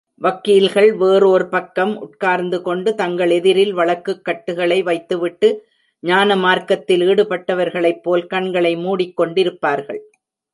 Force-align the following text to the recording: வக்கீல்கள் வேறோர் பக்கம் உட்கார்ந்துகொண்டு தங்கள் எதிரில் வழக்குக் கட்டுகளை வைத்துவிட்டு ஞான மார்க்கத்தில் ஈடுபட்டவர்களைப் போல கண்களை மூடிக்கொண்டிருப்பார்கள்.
வக்கீல்கள் 0.21 0.93
வேறோர் 0.93 1.47
பக்கம் 1.47 1.93
உட்கார்ந்துகொண்டு 2.01 2.93
தங்கள் 2.93 3.29
எதிரில் 3.29 3.73
வழக்குக் 3.73 4.25
கட்டுகளை 4.25 4.81
வைத்துவிட்டு 4.83 5.49
ஞான 6.03 6.35
மார்க்கத்தில் 6.35 7.01
ஈடுபட்டவர்களைப் 7.01 8.01
போல 8.01 8.25
கண்களை 8.25 8.73
மூடிக்கொண்டிருப்பார்கள். 8.77 10.01